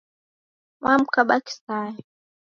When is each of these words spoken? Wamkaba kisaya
Wamkaba 0.83 1.35
kisaya 1.45 2.01